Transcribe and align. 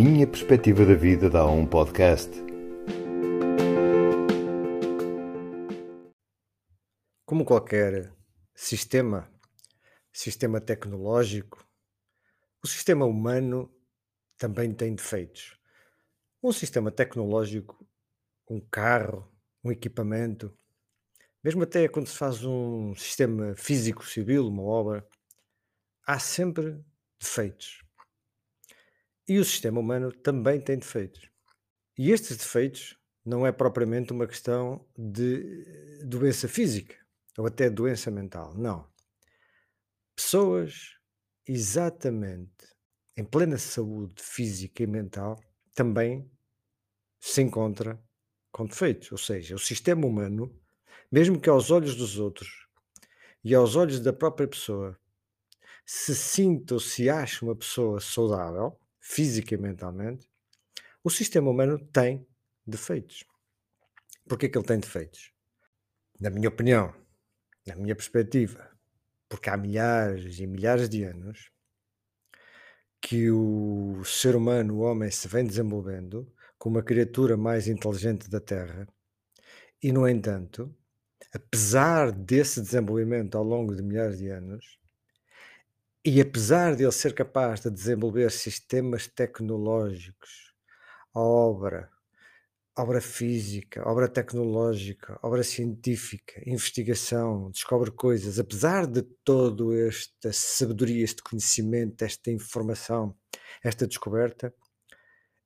minha 0.00 0.28
perspectiva 0.28 0.86
da 0.86 0.94
vida 0.94 1.28
dá 1.28 1.44
um 1.44 1.66
podcast. 1.66 2.30
Como 7.26 7.44
qualquer 7.44 8.14
sistema, 8.54 9.28
sistema 10.12 10.60
tecnológico, 10.60 11.68
o 12.62 12.68
sistema 12.68 13.06
humano 13.06 13.68
também 14.36 14.72
tem 14.72 14.94
defeitos. 14.94 15.58
Um 16.40 16.52
sistema 16.52 16.92
tecnológico, 16.92 17.84
um 18.48 18.60
carro, 18.60 19.28
um 19.64 19.72
equipamento, 19.72 20.56
mesmo 21.42 21.64
até 21.64 21.88
quando 21.88 22.06
se 22.06 22.16
faz 22.16 22.44
um 22.44 22.94
sistema 22.94 23.56
físico 23.56 24.06
civil, 24.06 24.46
uma 24.46 24.62
obra, 24.62 25.04
há 26.06 26.20
sempre 26.20 26.80
defeitos. 27.18 27.87
E 29.28 29.38
o 29.38 29.44
sistema 29.44 29.78
humano 29.78 30.10
também 30.10 30.58
tem 30.58 30.78
defeitos. 30.78 31.28
E 31.98 32.10
estes 32.10 32.36
defeitos 32.36 32.98
não 33.24 33.46
é 33.46 33.52
propriamente 33.52 34.12
uma 34.12 34.26
questão 34.26 34.86
de 34.96 36.00
doença 36.04 36.48
física 36.48 36.96
ou 37.36 37.46
até 37.46 37.68
doença 37.68 38.10
mental. 38.10 38.54
Não. 38.54 38.88
Pessoas 40.16 40.96
exatamente 41.46 42.66
em 43.16 43.24
plena 43.24 43.58
saúde 43.58 44.22
física 44.22 44.82
e 44.82 44.86
mental 44.86 45.38
também 45.74 46.30
se 47.20 47.42
encontra 47.42 48.02
com 48.50 48.64
defeitos. 48.64 49.12
Ou 49.12 49.18
seja, 49.18 49.54
o 49.54 49.58
sistema 49.58 50.06
humano, 50.06 50.50
mesmo 51.12 51.38
que 51.40 51.50
aos 51.50 51.70
olhos 51.70 51.94
dos 51.94 52.18
outros 52.18 52.66
e 53.44 53.54
aos 53.54 53.76
olhos 53.76 54.00
da 54.00 54.12
própria 54.12 54.48
pessoa 54.48 54.98
se 55.84 56.14
sinta 56.14 56.74
ou 56.74 56.80
se 56.80 57.10
ache 57.10 57.42
uma 57.42 57.56
pessoa 57.56 58.00
saudável, 58.00 58.78
física 59.08 59.54
e 59.54 59.58
mentalmente, 59.58 60.30
o 61.02 61.08
sistema 61.08 61.50
humano 61.50 61.78
tem 61.78 62.28
defeitos. 62.66 63.24
Porquê 64.28 64.50
que 64.50 64.58
ele 64.58 64.66
tem 64.66 64.78
defeitos? 64.78 65.32
Na 66.20 66.28
minha 66.28 66.50
opinião, 66.50 66.94
na 67.66 67.74
minha 67.74 67.96
perspectiva, 67.96 68.70
porque 69.26 69.48
há 69.48 69.56
milhares 69.56 70.38
e 70.38 70.46
milhares 70.46 70.90
de 70.90 71.04
anos 71.04 71.50
que 73.00 73.30
o 73.30 74.02
ser 74.04 74.36
humano, 74.36 74.74
o 74.74 74.80
homem, 74.80 75.10
se 75.10 75.26
vem 75.26 75.46
desenvolvendo 75.46 76.30
como 76.58 76.78
a 76.78 76.82
criatura 76.82 77.34
mais 77.34 77.66
inteligente 77.66 78.28
da 78.28 78.40
Terra, 78.40 78.86
e, 79.82 79.90
no 79.90 80.06
entanto, 80.06 80.74
apesar 81.32 82.12
desse 82.12 82.60
desenvolvimento 82.60 83.38
ao 83.38 83.44
longo 83.44 83.74
de 83.74 83.82
milhares 83.82 84.18
de 84.18 84.28
anos, 84.28 84.78
e 86.04 86.20
apesar 86.20 86.76
de 86.76 86.84
ele 86.84 86.92
ser 86.92 87.14
capaz 87.14 87.60
de 87.60 87.70
desenvolver 87.70 88.30
sistemas 88.30 89.06
tecnológicos, 89.06 90.54
obra, 91.14 91.90
obra 92.76 93.00
física, 93.00 93.82
obra 93.88 94.08
tecnológica, 94.08 95.18
obra 95.22 95.42
científica, 95.42 96.40
investigação, 96.46 97.50
descobre 97.50 97.90
coisas, 97.90 98.38
apesar 98.38 98.86
de 98.86 99.02
todo 99.24 99.74
esta 99.74 100.32
sabedoria, 100.32 101.04
este 101.04 101.22
conhecimento, 101.22 102.04
esta 102.04 102.30
informação, 102.30 103.16
esta 103.62 103.86
descoberta, 103.86 104.54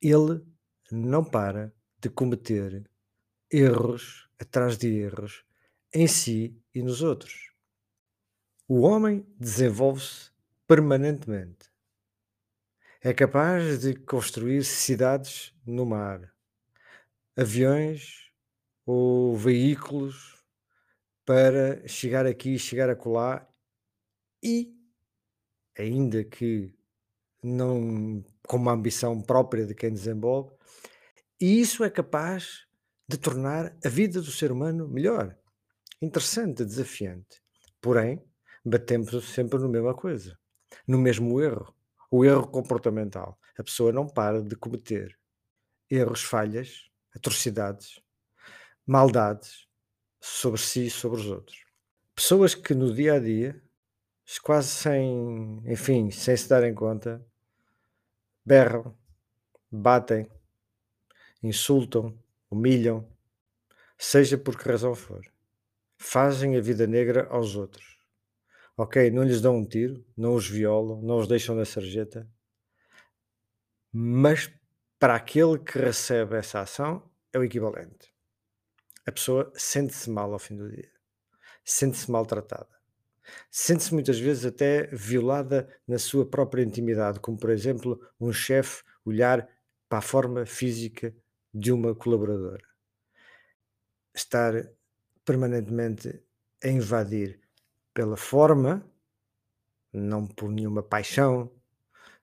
ele 0.00 0.42
não 0.90 1.22
para 1.22 1.72
de 2.00 2.08
cometer 2.08 2.88
erros 3.52 4.28
atrás 4.38 4.78
de 4.78 4.88
erros 4.88 5.44
em 5.92 6.06
si 6.06 6.58
e 6.74 6.82
nos 6.82 7.02
outros. 7.02 7.52
O 8.66 8.80
homem 8.80 9.26
desenvolve-se 9.38 10.30
permanentemente. 10.68 11.70
É 13.00 13.14
capaz 13.14 13.80
de 13.80 13.94
construir 13.94 14.62
cidades 14.64 15.54
no 15.64 15.86
mar, 15.86 16.30
aviões 17.34 18.30
ou 18.84 19.34
veículos 19.34 20.44
para 21.24 21.86
chegar 21.88 22.26
aqui 22.26 22.58
chegar 22.58 22.90
acolá 22.90 23.48
e, 24.42 24.76
ainda 25.78 26.22
que 26.22 26.74
não 27.42 28.22
com 28.46 28.58
uma 28.58 28.72
ambição 28.72 29.22
própria 29.22 29.64
de 29.64 29.74
quem 29.74 29.92
desenvolve, 29.92 30.54
e 31.40 31.60
isso 31.60 31.82
é 31.82 31.88
capaz 31.88 32.66
de 33.08 33.16
tornar 33.16 33.74
a 33.82 33.88
vida 33.88 34.20
do 34.20 34.30
ser 34.30 34.52
humano 34.52 34.86
melhor, 34.86 35.34
interessante, 36.02 36.64
desafiante. 36.64 37.42
Porém, 37.80 38.22
batemos 38.64 39.32
sempre 39.32 39.58
na 39.58 39.68
mesma 39.68 39.94
coisa 39.94 40.38
no 40.86 40.98
mesmo 40.98 41.40
erro, 41.40 41.74
o 42.10 42.24
erro 42.24 42.46
comportamental. 42.46 43.38
A 43.58 43.62
pessoa 43.62 43.92
não 43.92 44.06
para 44.06 44.42
de 44.42 44.56
cometer 44.56 45.18
erros, 45.90 46.22
falhas, 46.22 46.90
atrocidades, 47.14 48.00
maldades 48.86 49.66
sobre 50.20 50.60
si 50.60 50.86
e 50.86 50.90
sobre 50.90 51.20
os 51.20 51.26
outros. 51.26 51.64
Pessoas 52.14 52.54
que 52.54 52.74
no 52.74 52.92
dia 52.94 53.14
a 53.14 53.18
dia, 53.18 53.62
quase 54.42 54.68
sem, 54.68 55.62
enfim, 55.64 56.10
sem 56.10 56.36
se 56.36 56.48
darem 56.48 56.74
conta, 56.74 57.24
berram, 58.44 58.96
batem, 59.70 60.30
insultam, 61.42 62.18
humilham, 62.50 63.08
seja 63.96 64.36
por 64.36 64.56
que 64.56 64.68
razão 64.68 64.94
for, 64.94 65.22
fazem 65.96 66.56
a 66.56 66.60
vida 66.60 66.86
negra 66.86 67.26
aos 67.30 67.56
outros 67.56 67.97
Ok, 68.80 69.10
não 69.10 69.24
lhes 69.24 69.40
dão 69.40 69.56
um 69.56 69.66
tiro, 69.66 70.06
não 70.16 70.36
os 70.36 70.48
violam, 70.48 71.02
não 71.02 71.18
os 71.18 71.26
deixam 71.26 71.56
na 71.56 71.64
sarjeta, 71.64 72.30
mas 73.92 74.48
para 75.00 75.16
aquele 75.16 75.58
que 75.58 75.76
recebe 75.76 76.36
essa 76.36 76.60
ação 76.60 77.02
é 77.32 77.40
o 77.40 77.42
equivalente. 77.42 78.14
A 79.04 79.10
pessoa 79.10 79.52
sente-se 79.56 80.08
mal 80.08 80.32
ao 80.32 80.38
fim 80.38 80.56
do 80.56 80.70
dia, 80.70 80.92
sente-se 81.64 82.08
maltratada, 82.08 82.68
sente-se 83.50 83.92
muitas 83.92 84.20
vezes 84.20 84.44
até 84.44 84.86
violada 84.92 85.68
na 85.84 85.98
sua 85.98 86.24
própria 86.24 86.62
intimidade, 86.62 87.18
como 87.18 87.36
por 87.36 87.50
exemplo 87.50 88.00
um 88.20 88.32
chefe 88.32 88.84
olhar 89.04 89.48
para 89.88 89.98
a 89.98 90.02
forma 90.02 90.46
física 90.46 91.12
de 91.52 91.72
uma 91.72 91.96
colaboradora, 91.96 92.64
estar 94.14 94.70
permanentemente 95.24 96.22
a 96.62 96.68
invadir 96.68 97.47
pela 97.98 98.16
forma, 98.16 98.88
não 99.92 100.24
por 100.24 100.48
nenhuma 100.48 100.84
paixão, 100.84 101.50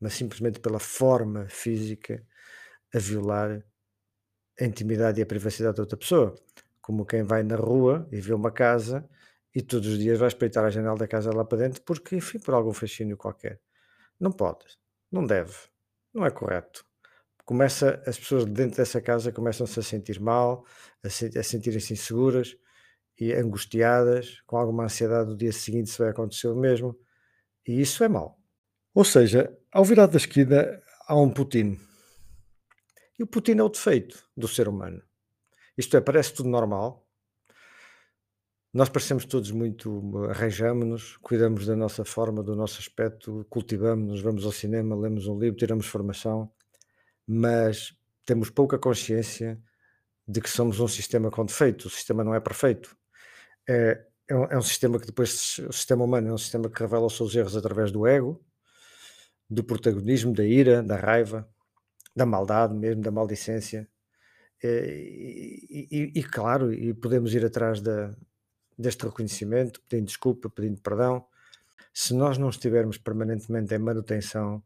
mas 0.00 0.14
simplesmente 0.14 0.60
pela 0.60 0.78
forma 0.78 1.46
física, 1.50 2.26
a 2.94 2.98
violar 2.98 3.62
a 4.58 4.64
intimidade 4.64 5.20
e 5.20 5.22
a 5.22 5.26
privacidade 5.26 5.76
da 5.76 5.82
outra 5.82 5.98
pessoa. 5.98 6.34
Como 6.80 7.04
quem 7.04 7.22
vai 7.22 7.42
na 7.42 7.56
rua 7.56 8.08
e 8.10 8.18
vê 8.18 8.32
uma 8.32 8.50
casa 8.50 9.06
e 9.54 9.60
todos 9.60 9.88
os 9.88 9.98
dias 9.98 10.18
vai 10.18 10.28
espreitar 10.28 10.64
a 10.64 10.70
janela 10.70 10.96
da 10.96 11.06
casa 11.06 11.30
lá 11.36 11.44
para 11.44 11.58
dentro 11.58 11.82
porque, 11.82 12.16
enfim, 12.16 12.38
por 12.38 12.54
algum 12.54 12.72
fascínio 12.72 13.18
qualquer. 13.18 13.60
Não 14.18 14.32
pode, 14.32 14.64
não 15.12 15.22
deve, 15.26 15.54
não 16.14 16.24
é 16.24 16.30
correto. 16.30 16.82
Começa, 17.44 18.02
as 18.06 18.18
pessoas 18.18 18.46
dentro 18.46 18.78
dessa 18.78 19.02
casa 19.02 19.30
começam-se 19.30 19.78
a 19.78 19.82
sentir 19.82 20.18
mal, 20.18 20.64
a, 21.04 21.10
se, 21.10 21.38
a 21.38 21.42
sentirem-se 21.42 21.92
inseguras, 21.92 22.56
e 23.18 23.32
angustiadas, 23.32 24.40
com 24.46 24.56
alguma 24.56 24.84
ansiedade 24.84 25.30
do 25.30 25.36
dia 25.36 25.52
seguinte 25.52 25.90
se 25.90 25.98
vai 25.98 26.10
acontecer 26.10 26.48
o 26.48 26.56
mesmo, 26.56 26.96
e 27.66 27.80
isso 27.80 28.04
é 28.04 28.08
mau. 28.08 28.38
Ou 28.94 29.04
seja, 29.04 29.56
ao 29.72 29.84
virar 29.84 30.06
da 30.06 30.16
esquina 30.16 30.80
há 31.06 31.16
um 31.16 31.30
Putin. 31.30 31.78
E 33.18 33.22
o 33.22 33.26
Putin 33.26 33.58
é 33.58 33.62
o 33.62 33.68
defeito 33.68 34.24
do 34.36 34.46
ser 34.46 34.68
humano. 34.68 35.02
Isto 35.76 35.96
é, 35.96 36.00
parece 36.00 36.32
tudo 36.32 36.48
normal. 36.48 37.06
Nós 38.72 38.88
parecemos 38.88 39.24
todos 39.24 39.50
muito, 39.50 40.12
arranjamos-nos, 40.28 41.16
cuidamos 41.16 41.66
da 41.66 41.74
nossa 41.74 42.04
forma, 42.04 42.42
do 42.42 42.54
nosso 42.54 42.78
aspecto, 42.78 43.44
cultivamos-nos, 43.48 44.20
vamos 44.20 44.44
ao 44.44 44.52
cinema, 44.52 44.94
lemos 44.94 45.26
um 45.26 45.38
livro, 45.38 45.56
tiramos 45.56 45.86
formação, 45.86 46.52
mas 47.26 47.96
temos 48.24 48.50
pouca 48.50 48.78
consciência 48.78 49.60
de 50.26 50.40
que 50.40 50.50
somos 50.50 50.78
um 50.78 50.86
sistema 50.86 51.30
com 51.30 51.44
defeito. 51.44 51.86
O 51.86 51.90
sistema 51.90 52.22
não 52.22 52.34
é 52.34 52.40
perfeito 52.40 52.96
é, 53.68 54.06
é, 54.28 54.34
um, 54.34 54.44
é 54.44 54.58
um 54.58 54.62
sistema 54.62 54.98
que 54.98 55.06
depois, 55.06 55.58
o 55.58 55.72
sistema 55.72 56.04
humano 56.04 56.28
é 56.28 56.32
um 56.32 56.38
sistema 56.38 56.70
que 56.70 56.80
revela 56.80 57.06
os 57.06 57.16
seus 57.16 57.34
erros 57.34 57.56
através 57.56 57.92
do 57.92 58.06
ego, 58.06 58.42
do 59.48 59.62
protagonismo, 59.62 60.32
da 60.32 60.44
ira, 60.44 60.82
da 60.82 60.96
raiva, 60.96 61.48
da 62.16 62.26
maldade 62.26 62.74
mesmo, 62.74 63.02
da 63.02 63.10
maldicência. 63.10 63.88
É, 64.62 64.86
e, 64.88 65.88
e, 65.90 66.12
e, 66.16 66.22
claro, 66.24 66.72
e 66.72 66.92
podemos 66.94 67.32
ir 67.34 67.44
atrás 67.44 67.80
da, 67.80 68.14
deste 68.76 69.04
reconhecimento, 69.04 69.80
pedindo 69.88 70.06
desculpa, 70.06 70.50
pedindo 70.50 70.80
perdão. 70.80 71.24
Se 71.92 72.14
nós 72.14 72.38
não 72.38 72.48
estivermos 72.48 72.98
permanentemente 72.98 73.74
em 73.74 73.78
manutenção 73.78 74.62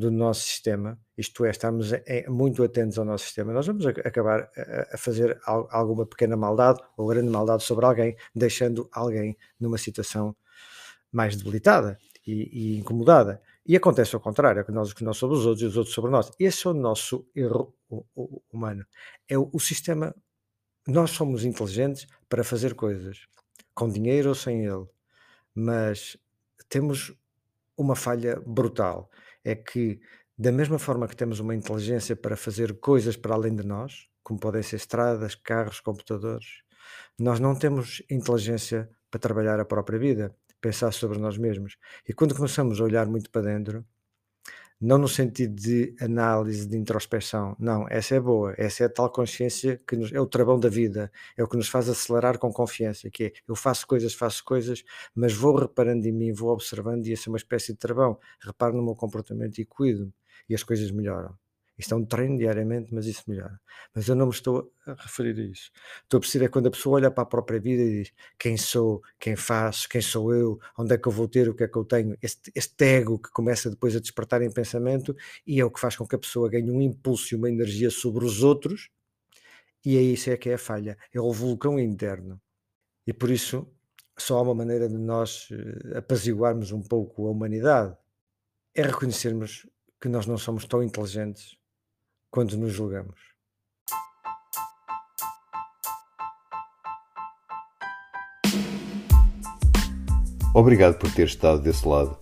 do 0.00 0.10
nosso 0.10 0.42
sistema, 0.42 0.98
isto 1.16 1.44
é, 1.44 1.50
estamos 1.50 1.92
muito 2.28 2.62
atentos 2.64 2.98
ao 2.98 3.04
nosso 3.04 3.24
sistema, 3.24 3.52
nós 3.52 3.66
vamos 3.66 3.86
acabar 3.86 4.50
a, 4.92 4.96
fazer 4.96 5.38
alguma 5.44 6.06
pequena 6.06 6.36
maldade 6.36 6.80
ou 6.96 7.06
grande 7.06 7.30
maldade 7.30 7.62
sobre 7.62 7.84
alguém, 7.86 8.16
deixando 8.34 8.88
alguém 8.92 9.36
numa 9.58 9.78
situação 9.78 10.34
mais 11.12 11.36
debilitada. 11.36 11.98
e, 12.26 12.74
e, 12.74 12.78
incomodada. 12.78 13.42
E 13.66 13.76
acontece 13.76 14.14
ao 14.14 14.20
contrário, 14.20 14.60
é 14.60 14.64
que 14.64 14.72
nós, 14.72 14.92
que 14.92 15.04
nós 15.04 15.16
somos 15.16 15.40
os 15.40 15.46
outros 15.46 15.62
e 15.62 15.66
os 15.66 15.76
outros 15.76 15.94
sobre 15.94 16.10
nós. 16.10 16.30
Esse 16.38 16.66
é 16.66 16.70
o 16.70 16.74
nosso 16.74 17.26
erro 17.34 17.74
humano. 18.52 18.84
É 19.28 19.38
o, 19.38 19.48
o 19.52 19.60
sistema. 19.60 20.14
Nós 20.86 21.10
somos 21.10 21.44
inteligentes 21.44 22.06
para 22.28 22.42
fazer 22.42 22.74
coisas, 22.74 23.26
com 23.74 23.88
dinheiro 23.88 24.30
ou 24.30 24.34
sem 24.34 24.64
ele, 24.64 24.86
mas 25.54 26.16
temos 26.68 27.12
uma 27.76 27.94
falha 27.94 28.40
brutal. 28.46 29.10
É 29.44 29.54
que, 29.54 30.00
da 30.36 30.52
mesma 30.52 30.78
forma 30.78 31.08
que 31.08 31.16
temos 31.16 31.40
uma 31.40 31.54
inteligência 31.54 32.14
para 32.14 32.36
fazer 32.36 32.78
coisas 32.80 33.16
para 33.16 33.34
além 33.34 33.54
de 33.54 33.66
nós, 33.66 34.06
como 34.22 34.38
podem 34.38 34.62
ser 34.62 34.76
estradas, 34.76 35.34
carros, 35.34 35.80
computadores, 35.80 36.62
nós 37.18 37.40
não 37.40 37.54
temos 37.54 38.02
inteligência 38.10 38.88
para 39.10 39.20
trabalhar 39.20 39.58
a 39.60 39.64
própria 39.64 39.98
vida, 39.98 40.34
pensar 40.60 40.92
sobre 40.92 41.18
nós 41.18 41.36
mesmos. 41.38 41.76
E 42.08 42.12
quando 42.12 42.34
começamos 42.34 42.80
a 42.80 42.84
olhar 42.84 43.06
muito 43.06 43.30
para 43.30 43.42
dentro, 43.42 43.84
não 44.80 44.98
no 44.98 45.08
sentido 45.08 45.54
de 45.54 45.94
análise, 46.00 46.66
de 46.66 46.76
introspeção, 46.76 47.54
não, 47.58 47.86
essa 47.88 48.14
é 48.14 48.20
boa, 48.20 48.54
essa 48.56 48.84
é 48.84 48.86
a 48.86 48.90
tal 48.90 49.10
consciência 49.10 49.78
que 49.86 49.96
nos, 49.96 50.12
é 50.12 50.20
o 50.20 50.26
travão 50.26 50.58
da 50.58 50.68
vida, 50.68 51.12
é 51.36 51.42
o 51.44 51.48
que 51.48 51.56
nos 51.56 51.68
faz 51.68 51.88
acelerar 51.88 52.38
com 52.38 52.52
confiança, 52.52 53.10
que 53.10 53.24
é, 53.24 53.32
eu 53.46 53.54
faço 53.54 53.86
coisas, 53.86 54.14
faço 54.14 54.42
coisas, 54.44 54.82
mas 55.14 55.34
vou 55.34 55.54
reparando 55.56 56.06
em 56.08 56.12
mim, 56.12 56.32
vou 56.32 56.50
observando 56.50 57.06
e 57.06 57.12
essa 57.12 57.28
é 57.28 57.30
uma 57.30 57.36
espécie 57.38 57.72
de 57.72 57.78
travão, 57.78 58.18
reparo 58.40 58.76
no 58.76 58.82
meu 58.82 58.94
comportamento 58.94 59.58
e 59.58 59.64
cuido, 59.66 60.12
e 60.48 60.54
as 60.54 60.62
coisas 60.62 60.90
melhoram. 60.90 61.49
Isto 61.80 61.94
é 61.94 61.96
um 61.96 62.04
treino 62.04 62.36
diariamente, 62.36 62.92
mas 62.92 63.06
isso 63.06 63.24
melhora. 63.26 63.58
Mas 63.94 64.06
eu 64.06 64.14
não 64.14 64.26
me 64.26 64.32
estou 64.32 64.70
a 64.86 64.92
referir 64.92 65.40
a 65.40 65.44
isso. 65.50 65.70
Estou 66.02 66.18
a 66.18 66.20
perceber 66.20 66.44
é 66.44 66.48
quando 66.48 66.66
a 66.66 66.70
pessoa 66.70 66.96
olha 66.96 67.10
para 67.10 67.22
a 67.22 67.26
própria 67.26 67.58
vida 67.58 67.82
e 67.82 68.02
diz 68.02 68.12
quem 68.38 68.58
sou, 68.58 69.02
quem 69.18 69.34
faço, 69.34 69.88
quem 69.88 70.02
sou 70.02 70.34
eu, 70.34 70.60
onde 70.78 70.94
é 70.94 70.98
que 70.98 71.08
eu 71.08 71.12
vou 71.12 71.26
ter, 71.26 71.48
o 71.48 71.54
que 71.54 71.64
é 71.64 71.68
que 71.68 71.76
eu 71.78 71.84
tenho. 71.84 72.14
Este, 72.20 72.52
este 72.54 72.84
ego 72.84 73.18
que 73.18 73.30
começa 73.30 73.70
depois 73.70 73.96
a 73.96 74.00
despertar 74.00 74.42
em 74.42 74.52
pensamento 74.52 75.16
e 75.46 75.58
é 75.58 75.64
o 75.64 75.70
que 75.70 75.80
faz 75.80 75.96
com 75.96 76.06
que 76.06 76.14
a 76.14 76.18
pessoa 76.18 76.50
ganhe 76.50 76.70
um 76.70 76.82
impulso 76.82 77.34
e 77.34 77.36
uma 77.36 77.48
energia 77.48 77.90
sobre 77.90 78.26
os 78.26 78.42
outros. 78.42 78.90
E 79.82 79.96
é 79.96 80.02
isso 80.02 80.28
é 80.28 80.36
que 80.36 80.50
é 80.50 80.54
a 80.54 80.58
falha. 80.58 80.98
É 81.14 81.18
o 81.20 81.32
vulcão 81.32 81.78
interno. 81.78 82.38
E 83.06 83.12
por 83.14 83.30
isso 83.30 83.66
só 84.18 84.36
há 84.36 84.42
uma 84.42 84.54
maneira 84.54 84.86
de 84.86 84.98
nós 84.98 85.48
eh, 85.50 85.98
apaziguarmos 85.98 86.72
um 86.72 86.82
pouco 86.82 87.26
a 87.26 87.30
humanidade. 87.30 87.96
É 88.74 88.82
reconhecermos 88.82 89.66
que 89.98 90.08
nós 90.08 90.26
não 90.26 90.36
somos 90.36 90.66
tão 90.66 90.82
inteligentes 90.82 91.59
quando 92.30 92.56
nos 92.56 92.72
julgamos. 92.72 93.18
Obrigado 100.54 100.98
por 100.98 101.12
ter 101.14 101.26
estado 101.26 101.60
desse 101.60 101.86
lado 101.86 102.18